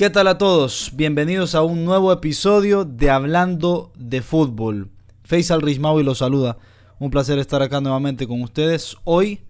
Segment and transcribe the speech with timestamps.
[0.00, 0.92] ¿Qué tal a todos?
[0.94, 4.88] Bienvenidos a un nuevo episodio de Hablando de Fútbol.
[5.24, 6.56] Faisal Rismawi los saluda.
[6.98, 8.96] Un placer estar acá nuevamente con ustedes.
[9.04, 9.40] Hoy,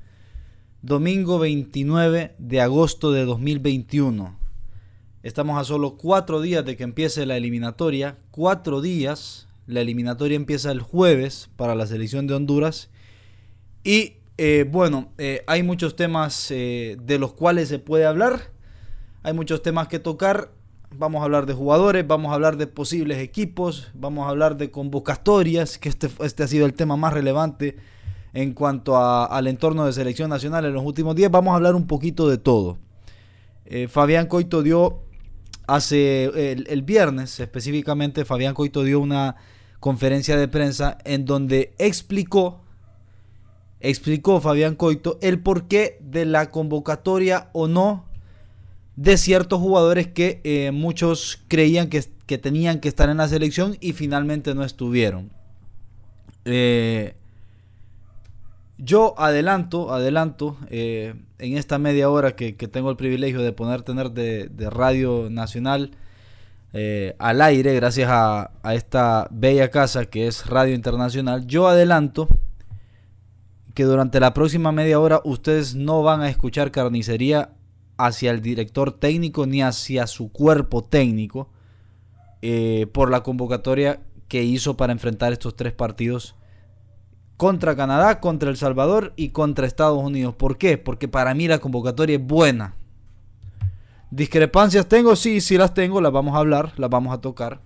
[0.82, 4.36] domingo 29 de agosto de 2021.
[5.22, 8.18] Estamos a solo cuatro días de que empiece la eliminatoria.
[8.32, 9.46] Cuatro días.
[9.68, 12.90] La eliminatoria empieza el jueves para la selección de Honduras.
[13.84, 18.58] Y eh, bueno, eh, hay muchos temas eh, de los cuales se puede hablar
[19.22, 20.50] hay muchos temas que tocar.
[20.92, 24.70] Vamos a hablar de jugadores, vamos a hablar de posibles equipos, vamos a hablar de
[24.72, 27.76] convocatorias, que este, este ha sido el tema más relevante
[28.32, 31.30] en cuanto al entorno de selección nacional en los últimos días.
[31.30, 32.78] Vamos a hablar un poquito de todo.
[33.66, 35.02] Eh, Fabián Coito dio
[35.68, 39.36] hace el, el, viernes específicamente, Fabián Coito dio una
[39.78, 42.62] conferencia de prensa en donde explicó,
[43.78, 48.09] explicó Fabián Coito el porqué de la convocatoria o no
[49.00, 53.78] de ciertos jugadores que eh, muchos creían que, que, tenían que estar en la selección
[53.80, 55.30] y finalmente no estuvieron.
[56.44, 57.14] Eh,
[58.76, 64.10] yo adelanto, adelanto, eh, en esta media hora que, tengo el privilegio de poder tener
[64.10, 65.92] de, Radio Nacional
[67.18, 72.28] al aire, gracias a esta bella casa que es Radio Internacional, yo adelanto
[73.74, 77.48] que durante la próxima media hora ustedes no van a escuchar carnicería
[78.06, 81.48] hacia el director técnico ni hacia su cuerpo técnico
[82.42, 86.36] eh, por la convocatoria que hizo para enfrentar estos tres partidos
[87.36, 90.34] contra Canadá, contra El Salvador y contra Estados Unidos.
[90.34, 90.78] ¿Por qué?
[90.78, 92.74] Porque para mí la convocatoria es buena.
[94.10, 95.16] ¿Discrepancias tengo?
[95.16, 97.60] Sí, sí las tengo, las vamos a hablar, las vamos a tocar.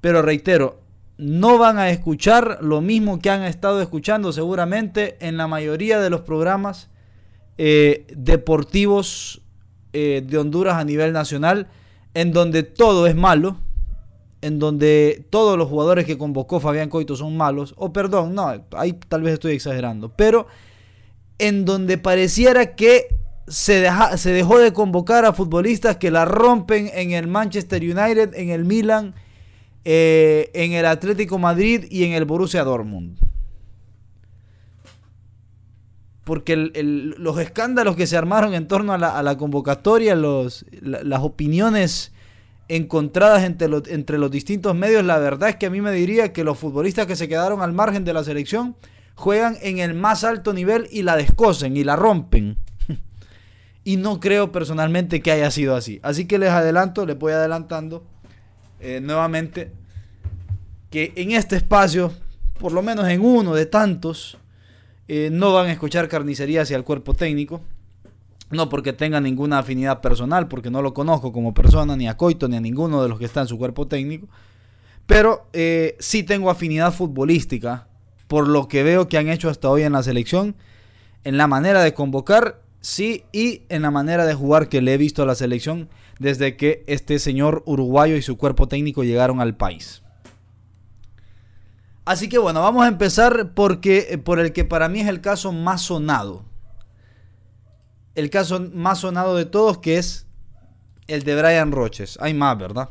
[0.00, 0.80] Pero reitero,
[1.18, 6.10] no van a escuchar lo mismo que han estado escuchando seguramente en la mayoría de
[6.10, 6.90] los programas
[7.58, 9.40] eh, deportivos
[9.92, 11.68] eh, de Honduras a nivel nacional,
[12.14, 13.56] en donde todo es malo,
[14.42, 18.92] en donde todos los jugadores que convocó Fabián Coito son malos, o perdón, no, ahí
[19.08, 20.46] tal vez estoy exagerando, pero
[21.38, 23.08] en donde pareciera que
[23.48, 23.86] se,
[24.16, 28.64] se dejó de convocar a futbolistas que la rompen en el Manchester United, en el
[28.64, 29.14] Milan,
[29.84, 33.18] eh, en el Atlético Madrid y en el Borussia Dortmund
[36.26, 42.10] porque los escándalos que se armaron en torno a la, convocatoria, las opiniones
[42.66, 46.42] encontradas entre, entre los distintos medios, la verdad es que a mí me diría que
[46.42, 48.74] los futbolistas que se quedaron al margen de la selección
[49.14, 52.56] juegan en el más alto nivel y la descosen y la rompen.
[53.84, 56.00] y no creo personalmente que haya sido así.
[56.02, 58.04] Así que les adelanto, les voy adelantando
[58.80, 59.70] eh, nuevamente
[60.90, 62.12] que en este espacio,
[62.58, 64.38] por lo menos en uno de tantos,
[65.08, 67.60] eh, no van a escuchar carnicería hacia el cuerpo técnico.
[68.50, 72.48] No porque tenga ninguna afinidad personal, porque no lo conozco como persona, ni a Coito,
[72.48, 74.28] ni a ninguno de los que está en su cuerpo técnico.
[75.06, 77.88] Pero eh, sí tengo afinidad futbolística
[78.28, 80.56] por lo que veo que han hecho hasta hoy en la selección,
[81.24, 84.98] en la manera de convocar, sí, y en la manera de jugar que le he
[84.98, 85.88] visto a la selección
[86.18, 90.02] desde que este señor uruguayo y su cuerpo técnico llegaron al país.
[92.06, 95.20] Así que bueno, vamos a empezar porque, eh, por el que para mí es el
[95.20, 96.44] caso más sonado.
[98.14, 100.28] El caso más sonado de todos que es
[101.08, 102.16] el de Brian Roches.
[102.20, 102.90] Hay más, ¿verdad?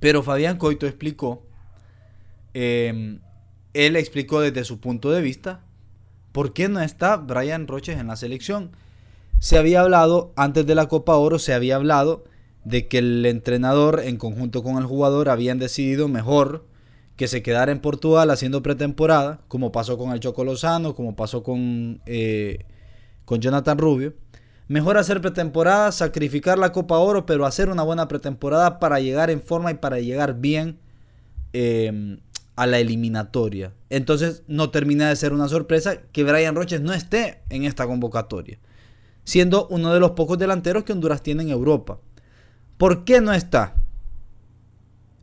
[0.00, 1.46] Pero Fabián Coito explicó,
[2.52, 3.20] em,
[3.72, 5.60] él explicó desde su punto de vista
[6.32, 8.72] por qué no está Brian Roches en la selección.
[9.38, 12.24] Se había hablado, antes de la Copa Oro, se había hablado
[12.64, 16.66] de que el entrenador en conjunto con el jugador habían decidido mejor
[17.16, 21.42] que se quedara en Portugal haciendo pretemporada, como pasó con el Choco Lozano, como pasó
[21.42, 22.66] con, eh,
[23.24, 24.14] con Jonathan Rubio.
[24.66, 29.42] Mejor hacer pretemporada, sacrificar la Copa Oro, pero hacer una buena pretemporada para llegar en
[29.42, 30.78] forma y para llegar bien
[31.52, 32.18] em,
[32.56, 33.74] a la eliminatoria.
[33.90, 38.58] Entonces no termina de ser una sorpresa que Brian Roches no esté en esta convocatoria,
[39.22, 42.00] siendo uno de los pocos delanteros que Honduras tiene en Europa.
[42.78, 43.76] ¿Por qué no está?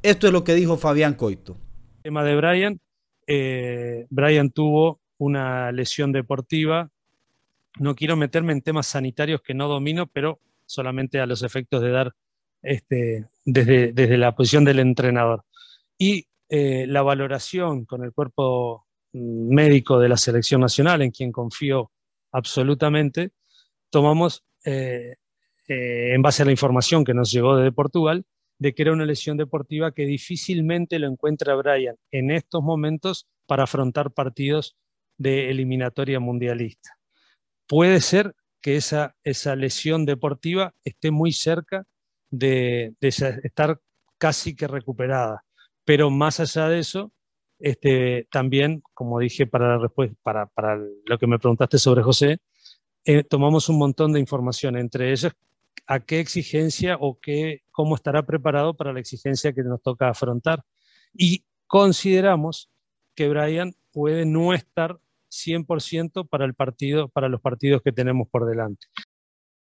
[0.03, 1.57] Esto es lo que dijo Fabián Coito
[2.01, 2.79] tema de Brian,
[3.27, 6.89] eh, Brian tuvo una lesión deportiva.
[7.79, 11.91] No quiero meterme en temas sanitarios que no domino, pero solamente a los efectos de
[11.91, 12.13] dar
[12.61, 15.43] este, desde, desde la posición del entrenador.
[15.97, 21.91] Y eh, la valoración con el cuerpo médico de la selección nacional, en quien confío
[22.31, 23.31] absolutamente,
[23.89, 25.15] tomamos, eh,
[25.67, 28.25] en base a la información que nos llegó desde Portugal,
[28.61, 33.63] de que era una lesión deportiva que difícilmente lo encuentra Brian en estos momentos para
[33.63, 34.77] afrontar partidos
[35.17, 36.91] de eliminatoria mundialista.
[37.67, 41.87] Puede ser que esa, esa lesión deportiva esté muy cerca
[42.29, 43.81] de, estar
[44.19, 45.43] casi que recuperada.
[45.83, 47.11] Pero más allá de eso,
[47.57, 49.91] este, también, como dije para, la
[50.21, 52.37] para, para lo que me preguntaste sobre José,
[53.05, 55.33] eh, tomamos un montón de información, entre ellas
[55.87, 60.63] a qué exigencia o qué, cómo estará preparado para la exigencia que nos toca afrontar.
[61.13, 62.69] Y consideramos
[63.15, 64.99] que Brian puede no estar
[65.31, 68.87] 100% para el partido, para los partidos que tenemos por delante.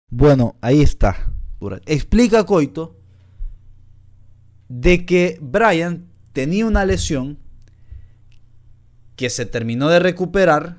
[0.08, 1.32] Bueno, ahí está.
[1.86, 2.96] Explica Coito
[4.68, 7.38] de que Brian tenía una lesión
[9.16, 10.78] que se terminó de recuperar,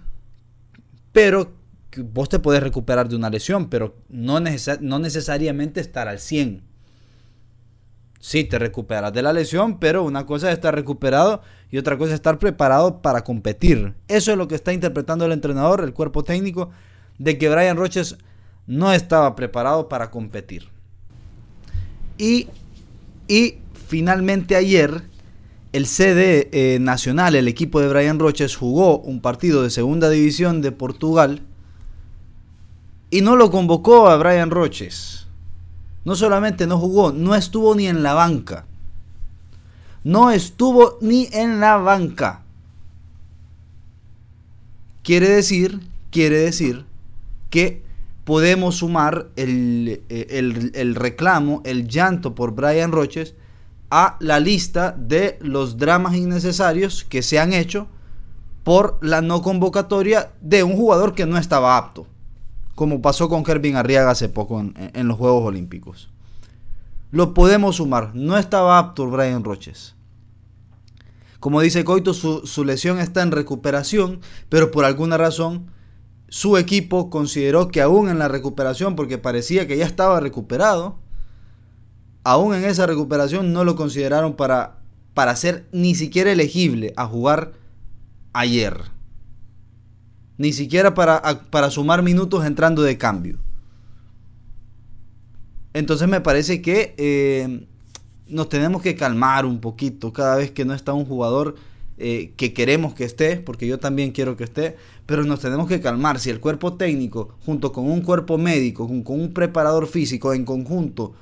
[1.11, 1.53] pero
[1.97, 6.63] vos te puedes recuperar de una lesión, pero no, no necesariamente estar al 100.
[8.19, 11.41] Sí, te recuperas de la lesión, pero una cosa es estar recuperado
[11.71, 13.95] y otra cosa es estar preparado para competir.
[14.07, 16.69] Eso es lo que está interpretando el entrenador, el cuerpo técnico,
[17.17, 18.17] de que Brian Roches
[18.67, 20.69] no estaba preparado para competir.
[22.17, 22.47] Y,
[23.27, 25.01] y finalmente ayer
[25.73, 30.61] el CD eh, Nacional, el equipo de Brian Roches, jugó un partido de segunda división
[30.61, 31.41] de Portugal
[33.11, 35.27] y no lo convocó a Brian Roches.
[36.03, 38.65] No solamente no jugó, no estuvo ni en la banca.
[40.03, 42.41] No estuvo ni en la banca.
[45.03, 46.85] Quiere decir, quiere decir
[47.51, 47.83] que
[48.23, 53.35] podemos sumar el, el, reclamo, el llanto por Brian Roches
[53.89, 57.87] a la lista de los dramas innecesarios que se han hecho
[58.63, 62.07] por la no convocatoria de un jugador que no estaba apto,
[62.75, 66.09] como pasó con Kervin Arriaga hace poco en, los Juegos Olímpicos.
[67.12, 69.95] Lo podemos sumar, no estaba apto Brian Roches.
[71.39, 74.19] Como dice Coito, su, su lesión está en recuperación,
[74.50, 75.71] pero por alguna razón
[76.29, 80.97] su equipo consideró que aún en la recuperación, porque parecía que ya estaba recuperado,
[82.23, 84.77] aún en esa recuperación no lo consideraron para,
[85.13, 87.51] para ser ni siquiera elegible a jugar
[88.33, 88.91] ayer.
[90.38, 93.38] Ni siquiera para, para sumar minutos entrando de cambio.
[95.74, 97.66] Entonces me parece que eh,
[98.28, 101.56] nos tenemos que calmar un poquito cada vez que no está un jugador
[101.98, 104.75] eh, que queremos que esté, porque yo también quiero que esté,
[105.06, 106.19] pero nos tenemos que calmar.
[106.19, 111.13] Si el cuerpo técnico, junto con un cuerpo médico, con un preparador físico en conjunto,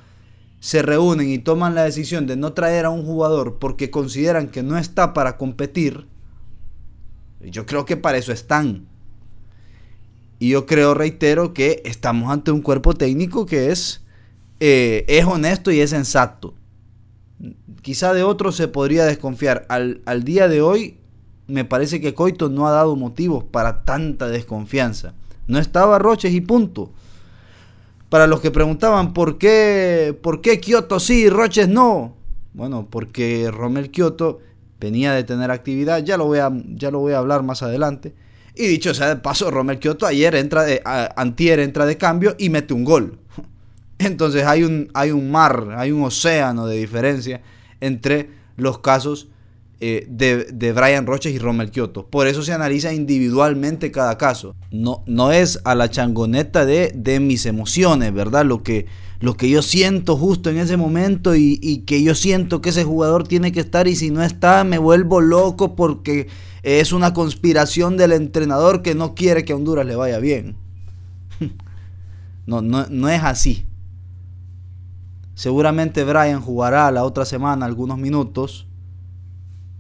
[0.59, 4.63] se reúnen y toman la decisión de no traer a un jugador porque consideran que
[4.63, 6.05] no está para competir,
[7.41, 8.88] yo creo que para eso están.
[10.39, 14.01] Y yo creo, reitero, que estamos ante un cuerpo técnico que es,
[14.59, 16.55] eh, es honesto y es sensato
[17.81, 19.65] quizá de otros se podría desconfiar.
[19.69, 20.97] Al, día de hoy,
[21.47, 25.13] me parece que Coito no ha dado motivos para tanta desconfianza.
[25.47, 26.91] No estaba Roches y punto.
[28.09, 32.15] Para los que preguntaban por qué, por qué Kioto sí y Roches no.
[32.53, 34.39] Bueno, porque Romel Kioto
[34.79, 38.13] venía de tener actividad, ya lo voy a, ya lo voy a hablar más adelante.
[38.55, 42.49] Y dicho sea de paso, Romel Kioto ayer entra de, antier entra de cambio y
[42.49, 43.19] mete un gol.
[43.99, 47.41] Entonces hay un, hay un mar, hay un océano de diferencia
[47.79, 49.29] entre los casos
[49.81, 52.05] eh, de, Brian Roches y Romel Kioto.
[52.05, 54.55] Por eso se analiza individualmente cada caso.
[54.71, 58.43] No, no es a la changoneta de, de mis emociones, ¿verdad?
[58.43, 58.87] Lo que,
[59.21, 62.83] lo que yo siento justo en ese momento y, y, que yo siento que ese
[62.83, 66.27] jugador tiene que estar y si no está me vuelvo loco porque
[66.63, 70.55] es una conspiración del entrenador que no quiere que a Honduras le vaya bien.
[72.45, 73.67] No, no, no es así.
[75.35, 78.67] Seguramente Brian jugará la otra semana algunos minutos,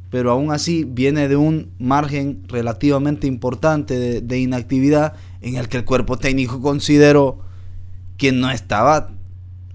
[0.09, 5.83] pero aún así viene de un margen relativamente importante de, inactividad en el que el
[5.83, 7.39] cuerpo técnico consideró
[8.17, 9.09] que no estaba,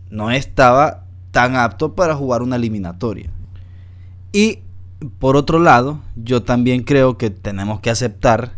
[0.08, 3.28] no estaba tan apto para jugar una eliminatoria.
[4.32, 4.61] Y
[5.18, 8.54] por otro lado, yo también creo que tenemos que aceptar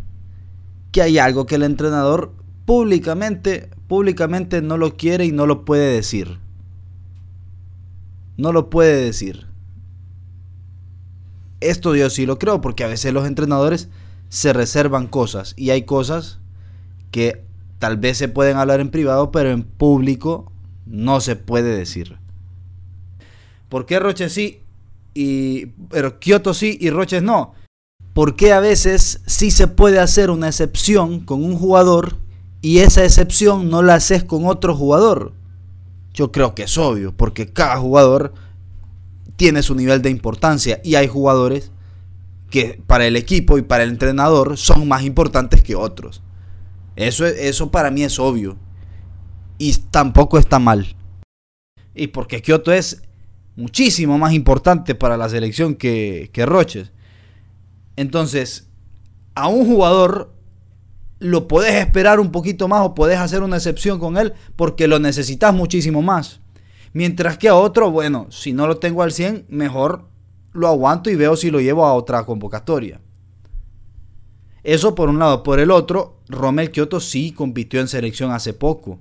[0.93, 2.33] que hay algo que el entrenador
[2.65, 6.39] públicamente, públicamente no lo quiere y no lo puede decir
[8.37, 9.47] no lo puede decir.
[11.61, 13.89] Esto yo sí lo creo porque a veces los entrenadores
[14.29, 16.39] se reservan cosas y hay cosas
[17.11, 17.45] que
[17.79, 20.53] tal vez se pueden hablar en privado, pero en público
[20.85, 22.19] no se puede decir.
[23.69, 24.61] ¿Por qué Roches sí
[25.17, 27.55] y pero Kioto sí y Roches no?
[28.13, 32.19] Porque a veces sí se puede hacer una excepción con un jugador
[32.61, 35.33] y esa excepción no la haces con otro jugador?
[36.13, 38.35] Yo creo que es obvio, porque cada jugador
[39.37, 41.71] tiene su nivel de importancia y hay jugadores
[42.51, 46.23] que para el equipo y para el entrenador son más importantes que otros.
[46.95, 48.57] Eso, eso para mí es obvio.
[49.59, 50.95] Y tampoco está mal.
[51.95, 53.03] Y porque Kioto es
[53.57, 56.93] muchísimo más importante para la selección que, que Roches.
[57.97, 58.69] Entonces,
[59.35, 60.35] a un jugador
[61.19, 64.99] lo puedes esperar un poquito más o puedes hacer una excepción con él porque lo
[64.99, 66.41] necesitas muchísimo más.
[66.93, 70.09] Mientras que a otro, bueno, si no lo tengo al 100, mejor
[70.53, 73.01] lo aguanto y veo si lo llevo a otra convocatoria.
[74.63, 75.43] Eso por un lado.
[75.43, 78.99] Por el otro, Romel Kioto sí compitió en selección hace poco.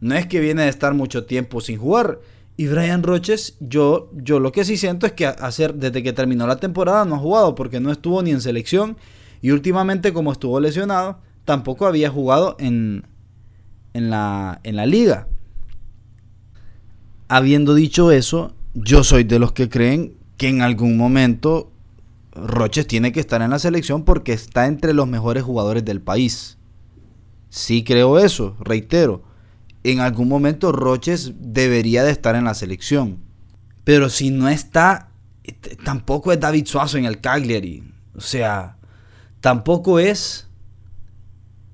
[0.00, 2.20] No es que viene de estar mucho tiempo sin jugar.
[2.58, 5.32] Y Brian Roches, yo, yo lo que sí siento es que
[5.76, 8.96] desde que terminó la temporada no ha jugado porque no estuvo ni en selección
[9.40, 13.06] y últimamente como estuvo lesionado tampoco había jugado en,
[13.94, 15.28] en, la, en la liga.
[17.28, 21.70] Habiendo dicho eso, yo soy de los que creen que en algún momento
[22.32, 26.58] Roches tiene que estar en la selección porque está entre los mejores jugadores del país.
[27.50, 29.27] Sí creo eso, reitero
[29.84, 33.18] en algún momento Roches debería de estar en la selección.
[33.84, 35.10] Pero si no está,
[35.84, 37.84] tampoco es David Suazo en el Cagliari.
[38.14, 38.76] O sea,
[39.40, 40.48] tampoco es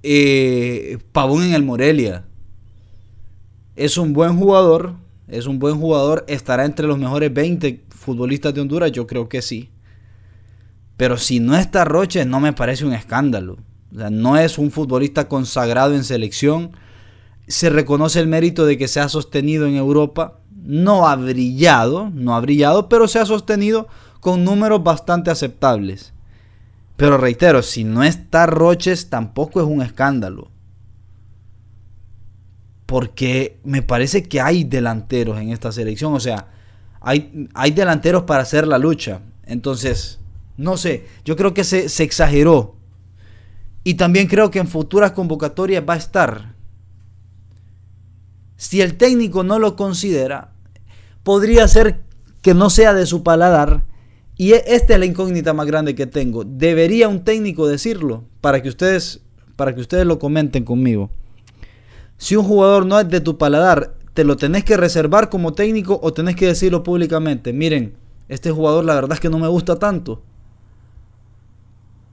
[0.02, 2.24] eh, Pavón en el Morelia.
[3.74, 4.94] Es un buen jugador,
[5.26, 9.42] es un buen jugador, estará entre los mejores 20 futbolistas de Honduras, yo creo que
[9.42, 9.70] sí.
[10.96, 13.56] Pero si no está Roches, no me parece un escándalo.
[13.92, 16.72] O sea, no es un futbolista consagrado en selección
[17.46, 20.40] se reconoce el mérito de que se ha sostenido en Europa.
[20.62, 23.86] No ha brillado, no ha brillado, pero se ha sostenido
[24.20, 26.14] con números bastante aceptables.
[26.96, 30.50] Pero reitero, si no está Roches tampoco es un escándalo.
[32.86, 36.14] Porque me parece que hay delanteros en esta selección.
[36.14, 36.48] O sea,
[37.00, 39.20] hay, hay delanteros para hacer la lucha.
[39.44, 40.20] Entonces,
[40.56, 42.76] no sé, yo creo que se, se exageró.
[43.82, 46.53] Y también creo que en futuras convocatorias va a estar.
[48.64, 50.54] Si el técnico no lo considera,
[51.22, 52.00] podría ser
[52.40, 53.84] que no sea de su paladar.
[54.38, 56.44] Y e, esta es la incógnita más grande que tengo.
[56.44, 58.24] ¿Debería un técnico decirlo?
[58.40, 59.20] Para que ustedes,
[59.56, 61.10] para que ustedes lo comenten conmigo.
[62.16, 66.00] Si un jugador no es de tu paladar, ¿te lo tenés que reservar como técnico
[66.02, 67.52] o tenés que decirlo públicamente?
[67.52, 67.92] Miren,
[68.30, 70.22] este jugador la verdad es que no me gusta tanto.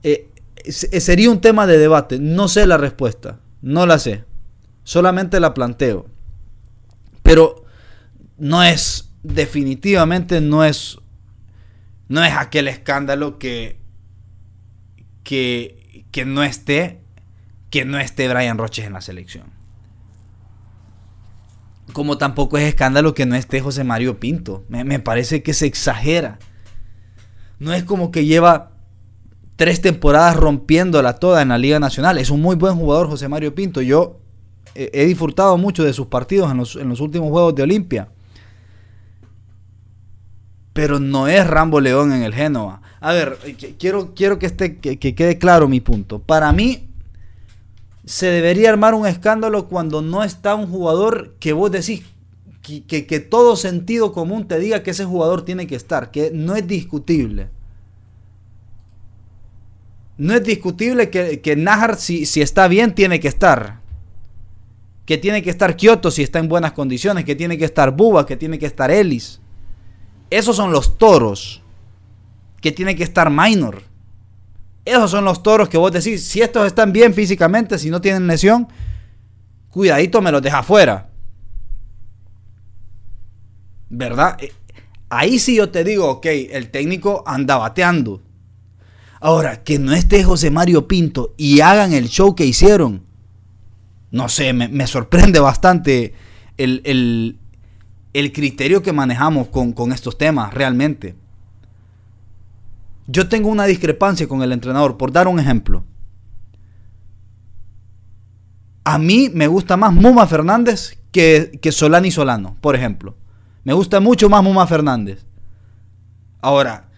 [0.02, 0.28] Eh,
[0.68, 2.18] sería un tema de debate.
[2.18, 3.40] No sé la respuesta.
[3.62, 4.26] No la sé.
[4.84, 6.11] Solamente la planteo.
[7.32, 7.64] Pero
[8.36, 10.98] no es, definitivamente no es,
[12.08, 13.80] no es aquel escándalo que,
[15.24, 17.00] que, que no esté,
[17.70, 19.44] que no esté Brian Roches en la selección.
[21.94, 24.66] Como tampoco es escándalo que no esté José Mario Pinto.
[24.68, 26.38] Me, me parece que se exagera.
[27.58, 28.72] No es como que lleva
[29.56, 32.18] tres temporadas rompiéndola toda en la Liga Nacional.
[32.18, 33.80] Es un muy buen jugador José Mario Pinto.
[33.80, 34.21] Yo
[34.74, 38.08] he disfrutado mucho de sus partidos en los, últimos Juegos de Olimpia.
[40.72, 42.80] Pero no es Rambo León en el Génova.
[43.00, 43.38] A ver,
[43.78, 46.20] quiero, quiero que, esté, que, quede claro mi punto.
[46.20, 46.88] Para mí,
[48.04, 52.04] se debería armar un escándalo cuando no está un jugador que vos decís
[52.62, 56.54] que, que, todo sentido común te diga que ese jugador tiene que estar, que no
[56.54, 57.50] es discutible.
[60.16, 61.66] No es discutible que, que
[61.98, 63.81] si, si está bien, tiene que estar
[65.04, 68.26] que tiene que estar Kyoto si está en buenas condiciones, que tiene que estar Buba,
[68.26, 69.40] que tiene que estar Ellis.
[70.30, 71.62] Esos son los toros.
[72.60, 73.82] Que tiene que estar Minor.
[74.84, 78.26] Esos son los toros que vos decís, si estos están bien físicamente, si no tienen
[78.26, 78.68] lesión,
[79.70, 81.08] cuidadito me los deja fuera.
[83.88, 84.36] ¿Verdad?
[84.40, 84.52] Eh,
[85.08, 88.22] ahí sí yo te digo, ok, el técnico anda bateando.
[89.20, 93.11] Ahora, que no esté José Mario Pinto y hagan el show que hicieron
[94.12, 96.14] no sé, me, sorprende bastante
[96.58, 97.38] el,
[98.12, 101.16] criterio que manejamos con, con estos temas, realmente.
[103.06, 105.84] Yo tengo una discrepancia con el entrenador, por dar un ejemplo.
[108.84, 113.16] A mí me gusta más Muma Fernández que, que Solani Solano, por ejemplo.
[113.64, 115.24] Me gusta mucho más Muma Fernández.
[116.42, 116.90] Ahora,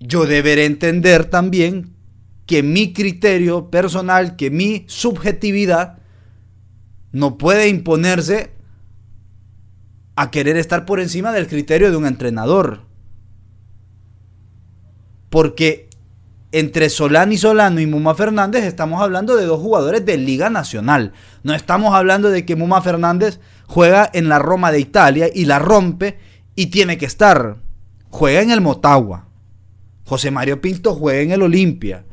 [0.00, 1.94] yo deberé entender también
[2.46, 5.97] que mi criterio personal, que mi subjetividad
[7.12, 8.52] no puede imponerse
[10.16, 12.82] a querer estar por encima del criterio de un entrenador.
[15.30, 15.88] Porque
[16.50, 21.12] entre Solán y Solano y Muma Fernández estamos hablando de dos jugadores de Liga Nacional.
[21.42, 25.58] No estamos hablando de que Muma Fernández juega en la Roma de Italia y la
[25.58, 26.18] rompe
[26.54, 27.56] y tiene que estar.
[28.10, 29.26] Juega en el Motagua.
[30.04, 32.04] José Mario Pinto juega en el Olimpia.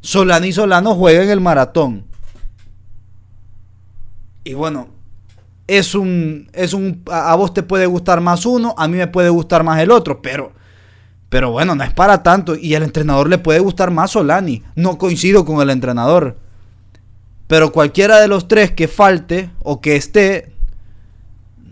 [0.00, 2.06] Solano y Solano juega en el Maratón.
[4.44, 4.88] Y bueno,
[5.66, 9.30] es un, es un, a vos te puede gustar más uno, a mí me puede
[9.30, 10.52] gustar más el otro, pero,
[11.30, 12.54] pero bueno, no es para tanto.
[12.54, 14.62] Y al entrenador le puede gustar más Solani.
[14.76, 16.38] No coincido con el entrenador.
[17.46, 20.52] Pero cualquiera de los tres que falte o que esté,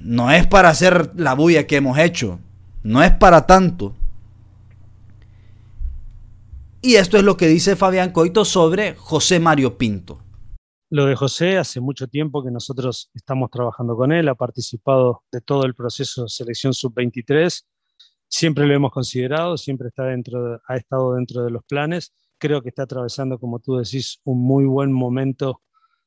[0.02, 2.40] no es para hacer la bulla que hemos hecho.
[2.82, 3.94] No es para tanto.
[6.80, 10.18] Y esto es lo que dice Fabián Coito sobre José Mario Pinto.
[10.92, 15.40] Lo de José, hace mucho tiempo que nosotros estamos trabajando con él, ha participado de
[15.40, 17.64] todo el proceso de selección sub-23,
[18.28, 22.68] siempre lo hemos considerado, siempre está dentro, ha estado dentro de los planes, creo que
[22.68, 25.62] está atravesando, como tú decís, un muy buen momento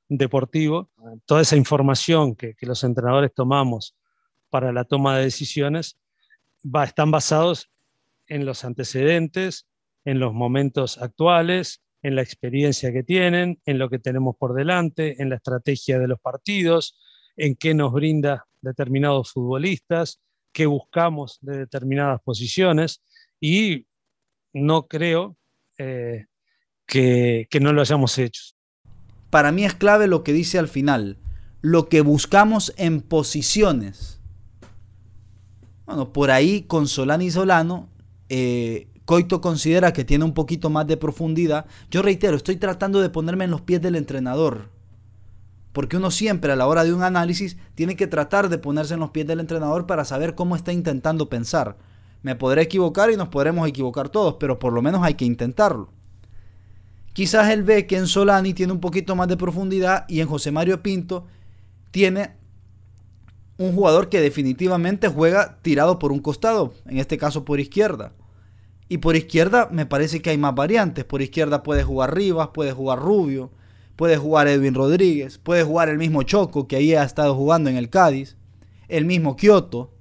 [0.07, 0.91] deportivo.
[1.25, 3.95] Toda esa información que, los entrenadores tomamos
[4.51, 5.97] para la toma de decisiones
[6.63, 7.71] va, están basados
[8.27, 9.67] en los antecedentes,
[10.03, 15.19] en los momentos actuales, en la experiencia que tienen, en lo que tenemos por delante,
[15.23, 16.95] en la estrategia de los partidos,
[17.35, 20.21] en qué nos brinda determinados futbolistas,
[20.51, 23.01] qué buscamos de determinadas posiciones
[23.41, 23.87] y
[24.53, 25.35] no creo
[25.79, 26.25] eh,
[26.85, 28.53] que, no lo hayamos hecho.
[29.31, 31.17] Para mí es clave lo que dice al final,
[31.61, 34.21] lo que buscamos en posiciones.
[35.87, 37.89] Bueno, por ahí con Solani y Solano
[38.29, 41.67] eh, Coito considera que tiene un poquito más de profundidad.
[41.91, 44.69] Yo reitero, estoy tratando de ponerme en los pies del entrenador.
[45.73, 49.01] Porque uno siempre a la hora de un análisis tiene que tratar de ponerse en
[49.01, 51.77] los pies del entrenador para saber cómo está intentando pensar.
[52.23, 55.89] Me podré equivocar y nos podremos equivocar todos, pero por lo menos hay que intentarlo.
[57.13, 60.51] Quizás él ve que en Solani tiene un poquito más de profundidad y en José
[60.51, 61.27] Mario Pinto
[61.91, 62.35] tiene
[63.57, 68.13] un jugador que definitivamente juega tirado por un costado, en este caso por izquierda.
[68.87, 71.05] Y por izquierda me parece que hay más variantes.
[71.05, 73.51] Por izquierda puede jugar Rivas, puede jugar Rubio,
[73.95, 77.77] puede jugar Edwin Rodríguez, puede jugar el mismo Choco que ahí ha estado jugando en
[77.77, 78.37] el Cádiz,
[78.87, 79.93] el mismo Kioto.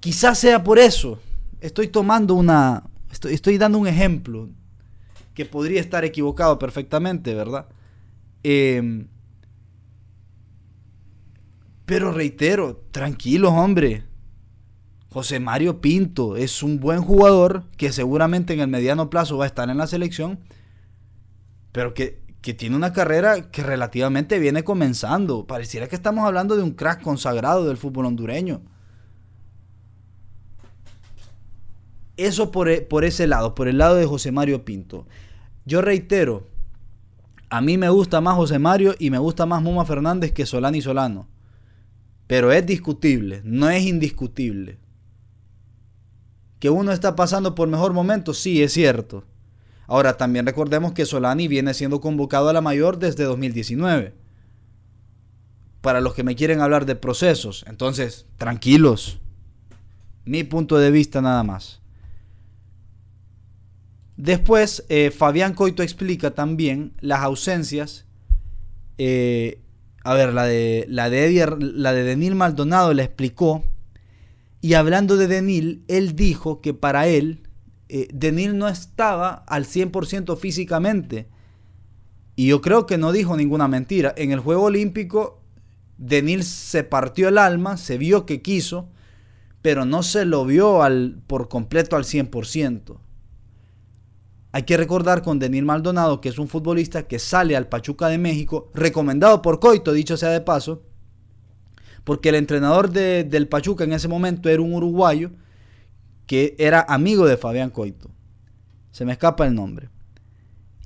[0.00, 1.18] Quizás sea por eso.
[1.60, 2.84] Estoy tomando una.
[3.10, 4.48] Estoy, estoy dando un ejemplo
[5.34, 7.68] que podría estar equivocado perfectamente, ¿verdad?
[8.42, 9.08] Em,
[11.86, 14.07] pero reitero, tranquilos, hombre.
[15.10, 19.46] José Mario Pinto es un buen jugador que seguramente en el mediano plazo va a
[19.46, 20.40] estar en la selección,
[21.72, 25.46] pero que, tiene una carrera que relativamente viene comenzando.
[25.46, 28.62] Pareciera que estamos hablando de un crack consagrado del fútbol hondureño.
[32.16, 35.06] Eso por, e, por ese lado, por el lado de José Mario Pinto.
[35.66, 36.46] Yo reitero,
[37.50, 40.80] a mí me gusta más José Mario y me gusta más Muma Fernández que Solani
[40.80, 41.28] Solano.
[42.26, 44.78] Pero es discutible, no es indiscutible.
[46.58, 49.24] Que uno está pasando por mejor momento, sí, es cierto.
[49.86, 54.12] Ahora también recordemos que Solani viene siendo convocado a la mayor desde 2019.
[55.80, 59.18] Para los que me quieren hablar de procesos, entonces, tranquilos.
[60.24, 61.80] Mi punto de vista nada más.
[64.18, 68.04] Después, eh, Fabián Coito explica también las ausencias.
[68.98, 69.62] Eh,
[70.02, 73.64] a ver, la de, la de, la de Denil Maldonado le explicó
[74.60, 77.42] y hablando de Denil, él dijo que para él,
[77.88, 81.28] eh, Denil no estaba al 100% físicamente.
[82.34, 84.14] Y yo creo que no dijo ninguna mentira.
[84.16, 85.42] En el Juego Olímpico,
[85.96, 88.88] Denil se partió el alma, se vio que quiso,
[89.62, 92.98] pero no se lo vio al, por completo al 100%.
[94.50, 98.18] Hay que recordar con Denil Maldonado, que es un futbolista que sale al Pachuca de
[98.18, 100.82] México, recomendado por Coito, dicho sea de paso,
[102.08, 105.30] porque el entrenador del Pachuca en ese momento era un uruguayo
[106.24, 108.10] que era amigo de Fabián Coito.
[108.92, 109.90] Se me escapa el nombre.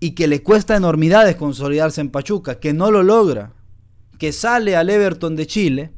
[0.01, 3.53] Y que le cuesta enormidades consolidarse en Pachuca, que no lo logra,
[4.19, 5.93] que sale al Everton de Chile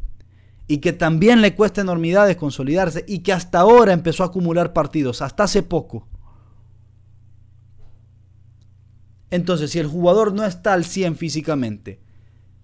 [0.67, 5.23] y que también le cuesta enormidades consolidarse y que hasta ahora empezó a acumular partidos,
[5.23, 6.07] hasta hace poco.
[9.31, 12.04] Entonces, si el jugador no está al 100 físicamente,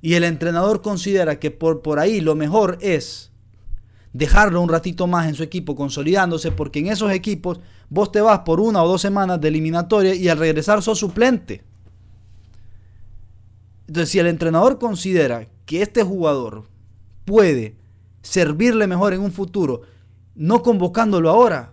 [0.03, 3.31] y el entrenador considera que por, por ahí lo mejor es
[4.13, 8.41] dejarlo un ratito más en su equipo consolidándose, porque en esos equipos vos te vas
[8.41, 11.63] por una o dos semanas de eliminatoria y al regresar sos suplente.
[13.87, 16.65] Entonces, si el entrenador considera que este jugador
[17.25, 17.77] puede
[18.23, 19.83] servirle mejor en un futuro,
[20.35, 21.73] no convocándolo ahora,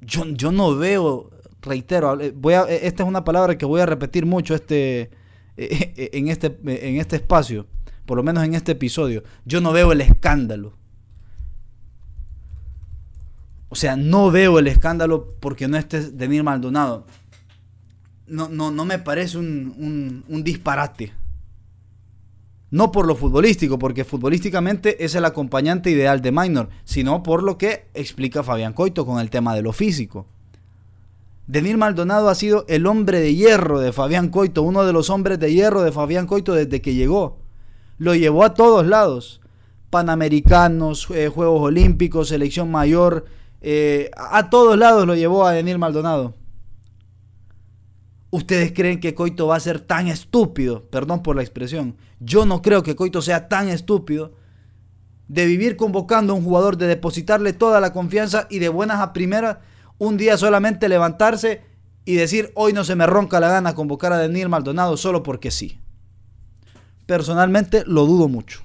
[0.00, 4.26] yo, yo no veo, reitero, voy a, esta es una palabra que voy a repetir
[4.26, 5.10] mucho este,
[5.70, 7.66] eh, en este, en este espacio,
[8.06, 10.74] por lo menos en este episodio, yo no veo el escándalo.
[13.68, 17.06] O sea, no veo el escándalo porque no esté Denir Maldonado.
[18.26, 21.12] No, no, no me parece un, un, disparate.
[22.70, 27.56] No por lo futbolístico, porque futbolísticamente es el acompañante ideal de Minor, sino por lo
[27.56, 30.26] que explica Fabián Coito con el tema de lo físico.
[31.46, 35.38] Denil Maldonado ha sido el hombre de hierro de Fabián Coito, uno de los hombres
[35.38, 37.38] de hierro de Fabián Coito desde que llegó.
[37.98, 39.40] Lo llevó a todos lados.
[39.90, 43.26] Panamericanos, eh, Juegos Olímpicos, selección mayor,
[43.60, 46.34] eh, a todos lados lo llevó a Denil Maldonado.
[48.30, 50.84] ¿Ustedes creen que Coito va a ser tan estúpido?
[50.88, 51.96] Perdón por la expresión.
[52.18, 54.32] Yo no creo que Coito sea tan estúpido
[55.28, 59.12] de vivir convocando a un jugador, de depositarle toda la confianza y de buenas a
[59.12, 59.58] primeras,
[60.02, 61.62] un día solamente levantarse
[62.04, 65.52] y decir, hoy no se me ronca la gana convocar a Daniel Maldonado solo porque
[65.52, 65.80] sí.
[67.06, 68.62] Personalmente lo dudo mucho.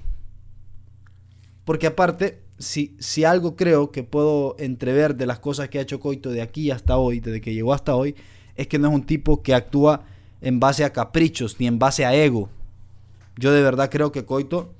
[1.64, 6.00] Porque aparte, si, si algo creo que puedo entrever de las cosas que ha hecho
[6.00, 8.16] Coito de aquí hasta hoy, desde que llegó hasta hoy,
[8.56, 10.02] es que no es un tipo que actúa
[10.40, 12.50] en base a caprichos ni en base a ego.
[13.36, 14.74] Yo de verdad creo que Coito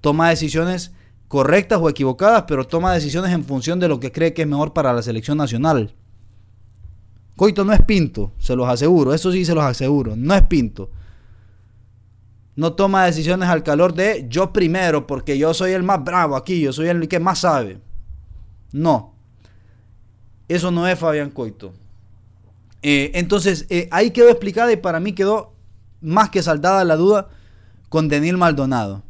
[0.00, 0.92] toma decisiones
[1.34, 4.72] correctas o equivocadas, pero toma decisiones en función de lo que cree que es mejor
[4.72, 5.92] para la selección nacional.
[7.34, 10.92] Coito no es pinto, se los aseguro, eso sí se los aseguro, no es pinto.
[12.54, 16.60] No toma decisiones al calor de yo primero, porque yo soy el más bravo aquí,
[16.60, 17.80] yo soy el que más sabe.
[18.70, 19.16] No.
[20.46, 21.72] Eso no es Fabián Coito.
[22.80, 25.52] Eh, entonces, eh, ahí quedó explicada y para mí quedó
[26.00, 27.26] más que saldada la duda
[27.88, 29.02] con Denil Maldonado.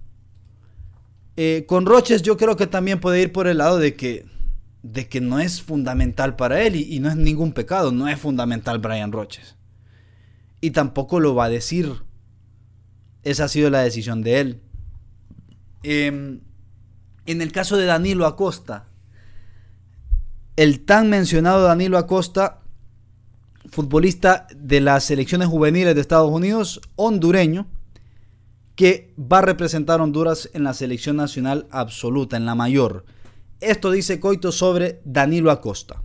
[1.36, 4.26] Eh, con Roches yo creo que también puede ir por el lado de que,
[4.82, 8.78] de que no es fundamental para él y, no es ningún pecado, no es fundamental
[8.78, 9.56] Brian Roches.
[10.60, 11.92] Y tampoco lo va a decir.
[13.22, 14.60] Esa ha sido la decisión de él.
[15.82, 16.40] Em,
[17.26, 18.88] en el caso de Danilo Acosta,
[20.56, 22.60] el tan mencionado Danilo Acosta
[23.70, 27.66] futbolista de las selecciones juveniles de Estados Unidos, hondureño,
[28.76, 33.04] que va a representar a Honduras en la selección nacional absoluta, en la mayor.
[33.60, 36.02] Esto dice Coito sobre Danilo Acosta.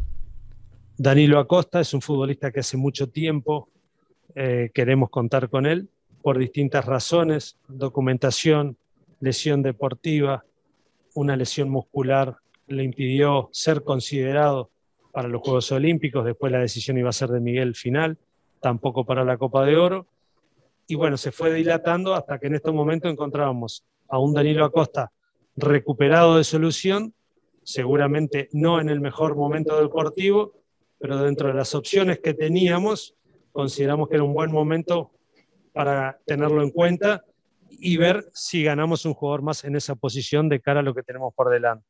[0.98, 3.70] Danilo Acosta es un futbolista que hace mucho tiempo
[4.36, 5.90] eh, queremos contar con él
[6.22, 8.78] por distintas razones, documentación,
[9.20, 10.46] lesión deportiva,
[11.16, 14.70] una lesión muscular le impidió ser considerado
[15.12, 18.18] para los Juegos Olímpicos, después la decisión iba a ser de Miguel final,
[18.62, 20.06] tampoco para la Copa de Oro.
[20.90, 25.12] Y bueno, se fue dilatando hasta que en este momento encontrábamos a un Danilo Acosta
[25.56, 27.14] recuperado de solución,
[27.62, 30.54] seguramente no en el mejor momento deportivo,
[30.98, 33.16] pero dentro de las opciones que teníamos,
[33.52, 35.12] consideramos que era un buen momento
[35.74, 37.24] para tenerlo en cuenta
[37.70, 41.04] y ver si ganamos un jugador más en esa posición de cara a lo que
[41.04, 41.86] tenemos por delante.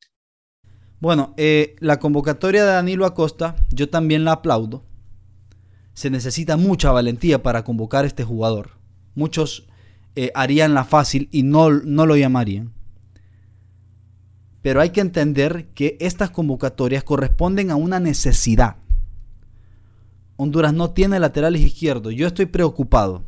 [0.99, 4.83] Bueno, eh, la convocatoria de Danilo Acosta, yo también la aplaudo.
[5.93, 8.78] Se necesita mucha valentía para convocar a este jugador.
[9.19, 9.67] Muchos
[10.15, 12.73] eh, harían la fácil y no, no lo llamarían.
[14.61, 18.77] Pero hay que entender que estas convocatorias corresponden a una necesidad.
[20.37, 22.15] Honduras no tiene laterales izquierdos.
[22.15, 23.23] Yo estoy preocupado.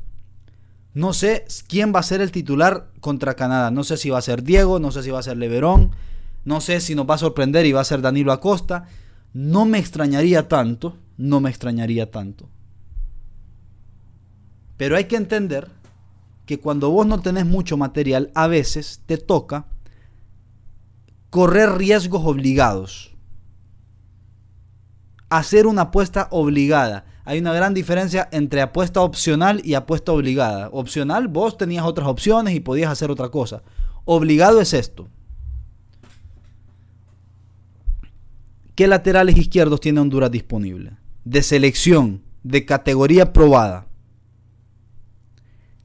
[0.94, 3.72] No sé quién va a ser el titular contra Canadá.
[3.72, 5.92] No sé si va a ser Diego, no sé si va a ser Leverón
[6.44, 8.86] no sé si nos va a sorprender y va a ser Danilo Acosta.
[9.34, 12.50] No me extrañaría tanto, no me extrañaría tanto.
[14.78, 15.68] Pero hay que entender
[16.52, 19.68] que cuando vos no tenés mucho material, a veces te toca
[21.30, 23.16] correr riesgos obligados.
[25.30, 27.06] Hacer una apuesta obligada.
[27.24, 30.68] Hay una gran diferencia entre apuesta opcional y apuesta obligada.
[30.74, 33.64] Opcional, vos tenías otras opciones y podías hacer otra cosa.
[34.04, 35.08] Obligado es esto.
[38.76, 40.98] ¿Qué laterales izquierdos tiene Honduras disponible?
[41.24, 43.88] De selección, de categoría probada.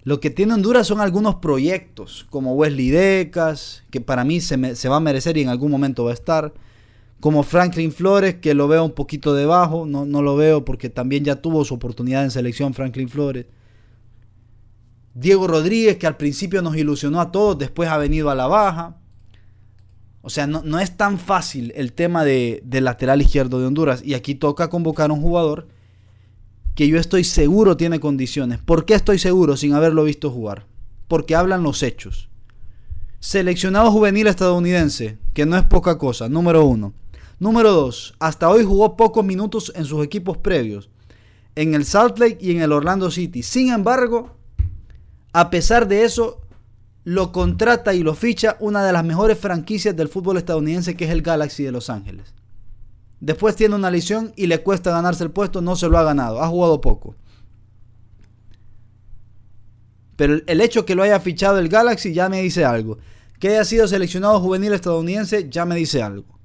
[0.07, 4.57] Lo que tiene Honduras son algunos proyectos, como Wesley Decas, que para mí se,
[4.89, 6.55] va a merecer y en algún momento va a estar.
[7.19, 11.25] Como Franklin Flores, que lo veo un poquito debajo, no, no lo veo porque también
[11.25, 13.47] ya tuvo su oportunidad en selección Franklin Flores.
[15.13, 18.99] Diego Rodríguez, que al principio nos ilusionó a todos, después ha venido a la baja.
[20.23, 24.03] O sea, no, es tan fácil el tema de, del lateral izquierdo de Honduras.
[24.05, 25.67] Y aquí toca convocar a un jugador
[26.77, 28.61] que yo estoy seguro tiene condiciones.
[28.61, 30.67] ¿Por qué estoy seguro sin haberlo visto jugar?
[31.09, 32.29] Porque hablan los hechos.
[33.19, 36.93] Seleccionado juvenil estadounidense, que no es poca cosa, número uno.
[37.39, 40.91] Número dos, hasta hoy jugó pocos minutos en sus equipos previos,
[41.55, 43.43] en el Salt Lake y en el Orlando City.
[43.43, 44.37] Sin embargo,
[45.33, 46.43] a pesar de eso,
[47.05, 51.11] lo contrata y lo ficha una de las mejores franquicias del fútbol estadounidense que es
[51.11, 52.36] el Galaxy de Los Ángeles.
[53.27, 56.41] Después tiene una lesión y le cuesta ganarse el puesto, no se lo ha ganado,
[56.41, 57.17] ha jugado poco.
[60.15, 62.99] Pero el hecho que lo haya fichado el Galaxy ya me dice algo.
[63.41, 66.39] Que haya sido seleccionado juvenil estadounidense ya me dice algo.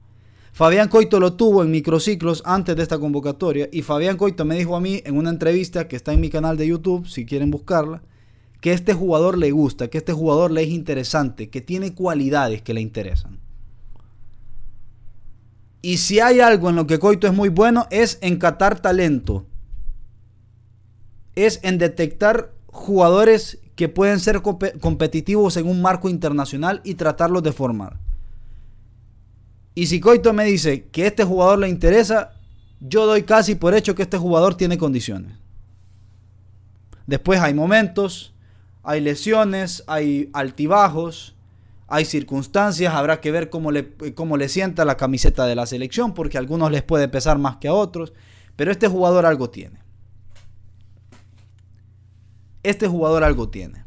[0.53, 4.75] Fabián Coito lo tuvo en microciclos antes de esta convocatoria y Fabián Coito me dijo
[4.75, 8.01] a mí en una entrevista que está en mi canal de YouTube, si quieren buscarla,
[8.59, 12.73] que este jugador le gusta, que este jugador le es interesante, que tiene cualidades que
[12.73, 13.39] le interesan.
[15.81, 19.45] Y si hay algo en lo que Coito es muy bueno es en catar talento.
[21.35, 27.51] Es en detectar jugadores que pueden ser competitivos en un marco internacional y tratarlos de
[27.51, 27.97] formar.
[29.73, 32.33] Y si Coito me dice que este jugador le interesa,
[32.79, 35.33] yo doy casi por hecho que este jugador tiene condiciones.
[37.07, 38.33] Después hay momentos,
[38.83, 41.35] hay lesiones, hay altibajos,
[41.93, 46.13] hay circunstancias, habrá que ver cómo le, cómo le sienta la camiseta de la selección,
[46.13, 48.13] porque a algunos les puede pesar más que a otros,
[48.55, 49.77] pero este jugador algo tiene.
[52.63, 53.83] Este jugador algo tiene.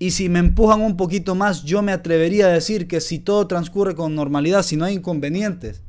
[0.00, 3.46] Y si me empujan un poquito más, yo me atrevería a decir que si todo
[3.46, 5.82] transcurre con normalidad, si no hay inconvenientes,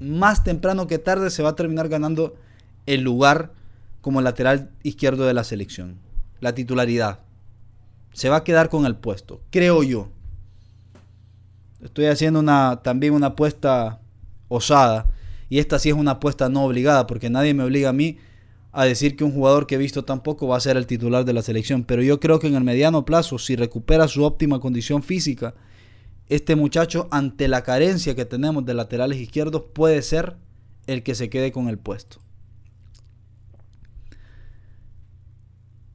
[0.00, 2.36] más temprano que tarde se va a terminar ganando
[2.86, 3.52] el lugar
[4.00, 5.98] como lateral izquierdo de la selección.
[6.40, 7.25] La titularidad.
[8.16, 10.08] Se va a quedar con el puesto, creo yo.
[11.82, 14.00] Estoy haciendo una, también una apuesta
[14.48, 15.12] osada.
[15.50, 18.16] Y esta sí es una apuesta no obligada, porque nadie me obliga a mí
[18.72, 21.34] a decir que un jugador que he visto tampoco va a ser el titular de
[21.34, 25.02] la selección, pero yo creo que en el mediano plazo, si recupera su óptima condición
[25.02, 25.54] física,
[26.30, 30.36] este muchacho, ante la carencia que tenemos de laterales izquierdos, puede ser
[30.86, 32.16] el que se quede con el puesto.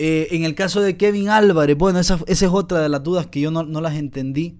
[0.03, 3.39] Eh, en el caso de Kevin Álvarez, bueno, esa, es otra de las dudas que
[3.39, 4.57] yo no, las entendí.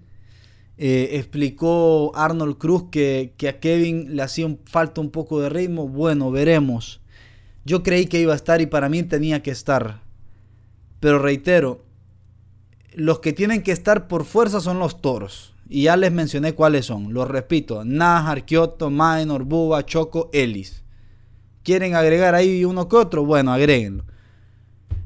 [0.78, 5.88] Eh, explicó Arnold Cruz que, a Kevin le hacía falta un poco de ritmo.
[5.88, 7.00] Bueno, veremos.
[7.64, 10.02] Yo creí que iba a estar y para mí tenía que estar.
[11.00, 11.84] Pero reitero,
[12.94, 15.56] los que tienen que estar por fuerza son los toros.
[15.68, 17.12] Y ya les mencioné cuáles son.
[17.12, 20.84] Los repito, Najar, Kyoto, Maenor, Buba, Choco, Ellis.
[21.64, 23.24] ¿Quieren agregar ahí uno que otro?
[23.24, 24.04] Bueno, agréguenlo.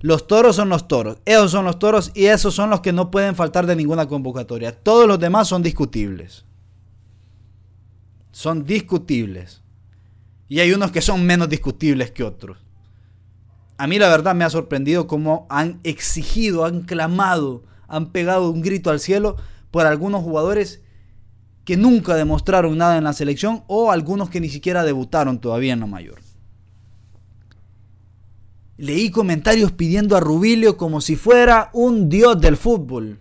[0.07, 1.19] Los toros son los toros.
[1.25, 4.71] Esos son los toros y esos son los que no pueden faltar de ninguna convocatoria.
[4.71, 6.45] Todos los demás son discutibles.
[8.31, 9.63] Son discutibles.
[10.47, 12.59] Y hay unos que son menos discutibles que otros.
[13.79, 18.63] A mí la verdad me ha sorprendido cómo han exigido, han clamado, han pegado un
[18.63, 19.35] grito al cielo
[19.73, 20.83] por algunos jugadores
[21.65, 25.81] que nunca demostraron nada en la selección o algunos que ni siquiera debutaron todavía en
[25.81, 26.26] la mayor.
[28.79, 33.19] Leí comentarios pidiendo a Rubilio como si fuera un dios del fútbol.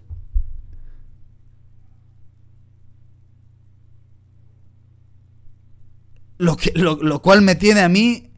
[6.38, 8.30] Lo, que, lo, cual me tiene a mí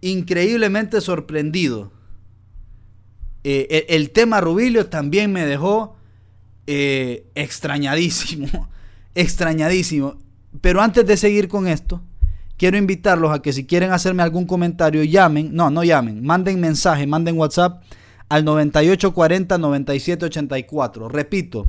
[0.00, 1.92] increíblemente sorprendido.
[3.42, 5.96] Eh, el, tema Rubilio también me dejó
[6.68, 8.68] eh, extrañadísimo,
[9.16, 10.18] extrañadísimo.
[10.60, 12.00] Pero antes de seguir con esto,
[12.56, 17.06] quiero invitarlos a que si quieren hacerme algún comentario, llamen, no, no llamen, manden mensaje,
[17.06, 17.82] manden WhatsApp
[18.28, 21.08] al 9840 9784.
[21.08, 21.66] Repito,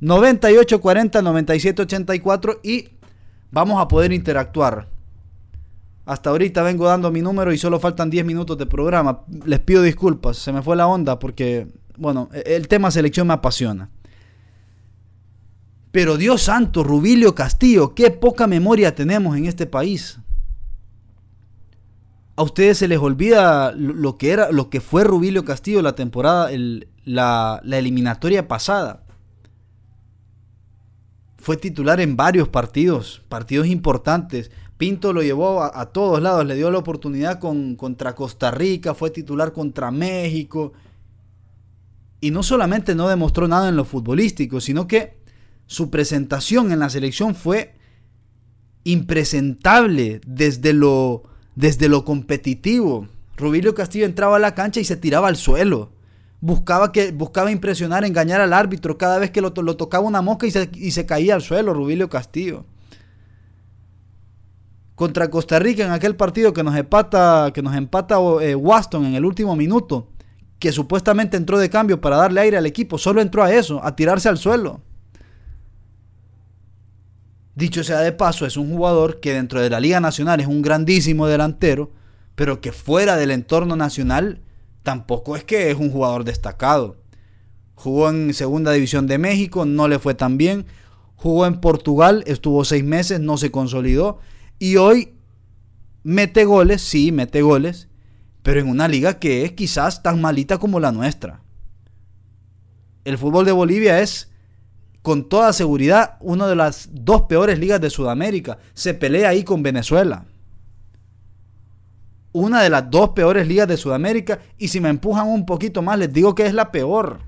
[0.00, 2.88] 9840 9784 y
[3.50, 4.88] vamos a poder interactuar.
[6.04, 9.20] Hasta ahorita vengo dando mi número y solo faltan 10 minutos de programa.
[9.44, 13.88] Les pido disculpas, se me fue la onda porque, bueno, el tema selección me apasiona.
[15.92, 20.18] Pero Dios santo, Rubilio Castillo, qué poca memoria tenemos en este país.
[22.34, 26.50] A ustedes se les olvida lo que era, lo que fue Rubilio Castillo la temporada,
[27.04, 29.04] la eliminatoria pasada
[31.42, 34.52] fue titular en varios partidos, partidos importantes.
[34.78, 39.10] Pinto lo llevó a, todos lados, le dio la oportunidad con, contra Costa Rica, fue
[39.10, 40.72] titular contra México.
[42.20, 45.21] Y no solamente no demostró nada en lo futbolístico, sino que
[45.72, 47.74] su presentación en la selección fue
[48.84, 51.22] impresentable desde lo,
[51.56, 53.08] desde lo competitivo.
[53.36, 55.92] Rubilio Castillo entraba a la cancha y se tiraba al suelo
[56.42, 60.90] buscaba, que, buscaba impresionar, engañar al árbitro cada vez que lo, tocaba una mosca y
[60.90, 62.66] se, caía al suelo, Rubilio Castillo.
[64.96, 69.14] Contra Costa Rica en aquel partido que nos empata, que nos empata eh, Waston en
[69.14, 70.08] el último minuto,
[70.58, 73.96] que supuestamente entró de cambio para darle aire al equipo, solo entró a eso, a
[73.96, 74.80] tirarse al suelo.
[77.54, 80.62] Dicho sea de paso, es un jugador que dentro de la Liga Nacional es un
[80.62, 81.92] grandísimo delantero,
[82.34, 84.40] pero que fuera del entorno nacional
[84.82, 86.96] tampoco es que es un jugador destacado.
[87.74, 90.66] Jugó en Segunda División de México, no le fue tan bien.
[91.16, 94.18] Jugó en Portugal, estuvo seis meses, no se consolidó.
[94.58, 95.14] Y hoy
[96.02, 97.88] mete goles, sí, mete goles,
[98.42, 101.42] pero en una liga que es quizás tan malita como la nuestra.
[103.04, 104.31] El fútbol de Bolivia es,
[105.02, 108.58] con toda seguridad, una de las dos peores ligas de Sudamérica.
[108.72, 110.24] Se pelea ahí con Venezuela.
[112.30, 114.38] Una de las dos peores ligas de Sudamérica.
[114.56, 117.20] Y si me empujan un poquito más, les digo que es la peor.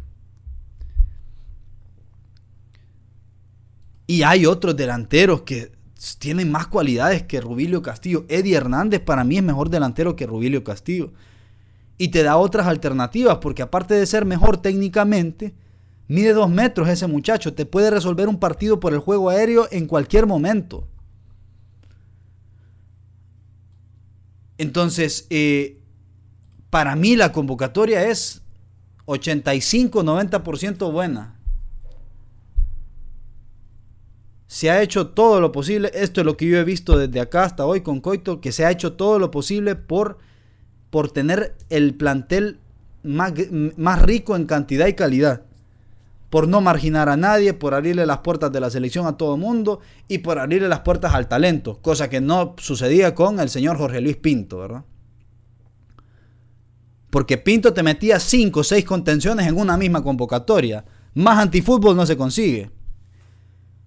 [4.06, 5.72] Y hay otros delanteros que
[6.18, 8.24] tienen más cualidades que Rubilio Castillo.
[8.28, 11.12] Eddie Hernández para mí es mejor delantero que Rubilio Castillo.
[11.98, 15.54] Y te da otras alternativas, porque aparte de ser mejor técnicamente,
[16.08, 17.54] mide dos metros ese muchacho.
[17.54, 20.88] Te puede resolver un partido por el juego aéreo en cualquier momento.
[24.58, 25.80] Entonces, eh,
[26.70, 28.42] para mí la convocatoria es
[29.06, 31.34] 85-90% buena.
[34.54, 37.42] se ha hecho todo lo posible, esto es lo que yo he visto desde acá
[37.42, 40.18] hasta hoy con Coito, que se ha hecho todo lo posible por,
[40.90, 42.60] por tener el plantel
[43.02, 43.32] más,
[43.76, 45.42] más rico en cantidad y calidad,
[46.34, 49.78] por no marginar a nadie, por abrirle las puertas de la selección a todo mundo
[50.08, 54.00] y por abrirle las puertas al talento, cosa que no sucedía con el señor Jorge
[54.00, 54.82] Luis Pinto, ¿verdad?
[57.10, 60.84] Porque Pinto te metía 5 o 6 contenciones en una misma convocatoria.
[61.14, 62.72] Más antifútbol no se consigue.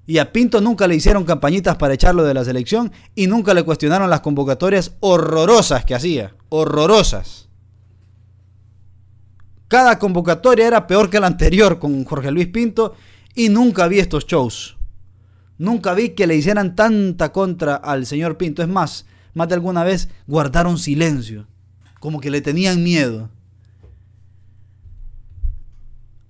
[0.06, 3.64] Y a Pinto nunca le hicieron campañitas para echarlo de la selección y nunca le
[3.64, 6.34] cuestionaron las convocatorias horrorosas que hacía.
[6.48, 7.47] Horrorosas.
[9.67, 12.95] Cada convocatoria era peor que la anterior con Jorge Luis Pinto
[13.36, 14.77] y nunca vi estos shows.
[15.58, 18.62] Nunca vi que le hicieran tanta contra al señor Pinto.
[18.62, 21.47] Es más, más de alguna vez guardaron silencio.
[21.99, 23.30] Como que le tenían miedo.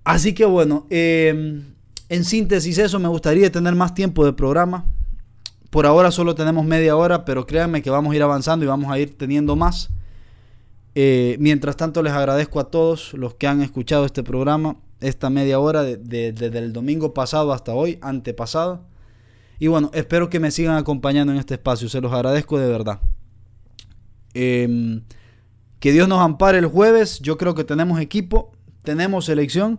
[0.02, 1.62] Así que bueno, eh,
[2.08, 4.86] en síntesis eso, me gustaría tener más tiempo de programa.
[5.70, 8.90] Por ahora solo tenemos media hora, pero créanme que vamos a ir avanzando y vamos
[8.90, 9.90] a ir teniendo más.
[11.00, 15.60] Eh, mientras tanto les agradezco a todos los que han escuchado este programa, esta media
[15.60, 18.84] hora desde el domingo pasado hasta hoy, antepasado.
[19.60, 23.00] Y bueno, espero que me sigan acompañando en este espacio, se los agradezco de verdad.
[24.34, 25.04] Em,
[25.78, 28.50] que Dios nos ampare el jueves, yo creo que tenemos equipo,
[28.82, 29.78] tenemos selección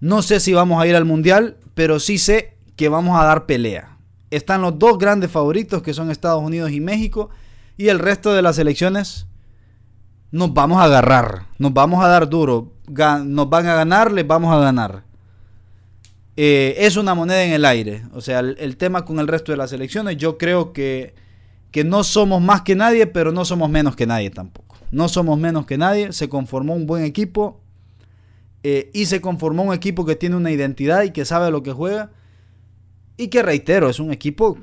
[0.00, 3.46] no sé si vamos a ir al Mundial, pero sí sé que vamos a dar
[3.46, 3.98] pelea.
[4.32, 7.30] Están los dos grandes favoritos que son Estados Unidos y México.
[7.76, 9.28] Y el resto de las elecciones
[10.34, 11.46] nos vamos a agarrar.
[11.58, 12.72] Nos vamos a dar duro.
[12.88, 15.04] Nos van a ganar, les vamos a ganar.
[16.36, 18.02] Eh, es una moneda en el aire.
[18.12, 21.14] O sea, el, tema con el resto de las elecciones, yo creo que,
[21.70, 24.76] que no somos más que nadie, pero no somos menos que nadie tampoco.
[24.90, 26.12] No somos menos que nadie.
[26.12, 27.60] Se conformó un buen equipo
[28.64, 31.72] eh, y se conformó un equipo que tiene una identidad y que sabe lo que
[31.72, 32.10] juega.
[33.16, 34.58] Y que reitero, es un equipo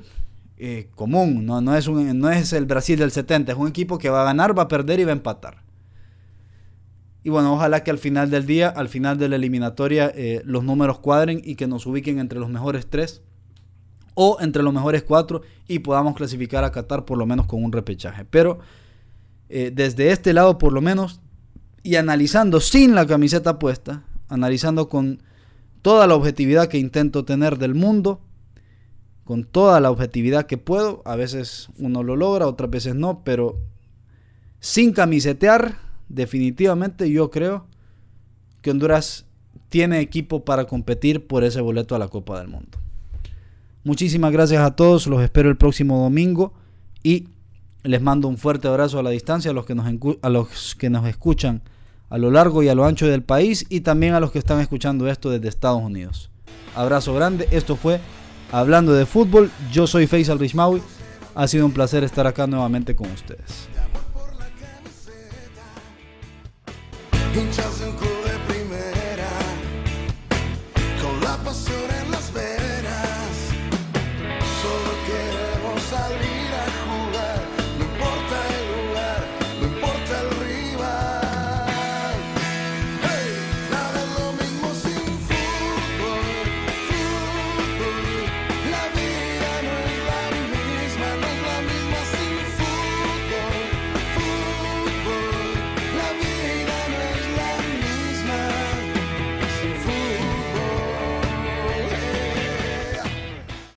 [0.64, 1.60] eh, común, ¿no?
[1.60, 4.24] No, es un, no es el Brasil del 70, es un equipo que va a
[4.24, 5.64] ganar, va a perder y va a empatar.
[7.24, 10.62] Y bueno, ojalá que al final del día, al final de la eliminatoria, eh, los
[10.62, 13.22] números cuadren y que nos ubiquen entre los mejores tres
[14.14, 17.72] o entre los mejores cuatro y podamos clasificar a Qatar por lo menos con un
[17.72, 18.24] repechaje.
[18.24, 18.60] Pero
[19.48, 21.20] desde este lado, por lo menos,
[21.82, 25.24] y analizando sin la camiseta puesta, analizando con
[25.82, 28.20] toda la objetividad que intento tener del mundo,
[29.24, 33.58] con toda la objetividad que puedo, a veces uno lo logra, otras veces no, pero
[34.60, 35.78] sin camisetear,
[36.08, 37.66] definitivamente yo creo
[38.60, 39.26] que Honduras
[39.68, 42.78] tiene equipo para competir por ese boleto a la Copa del Mundo.
[43.84, 46.52] Muchísimas gracias a todos, los espero el próximo domingo
[47.02, 47.28] y
[47.82, 49.86] les mando un fuerte abrazo a la distancia a los que nos,
[50.22, 51.62] a los que nos escuchan
[52.08, 54.60] a lo largo y a lo ancho del país y también a los que están
[54.60, 56.30] escuchando esto desde Estados Unidos.
[56.76, 58.00] Abrazo grande, esto fue
[58.52, 60.82] Hablando de Fútbol, yo soy Faisal Rishmawi,
[61.34, 63.66] ha sido un placer estar acá nuevamente con ustedes.